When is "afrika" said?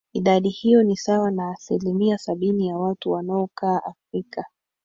3.85-4.45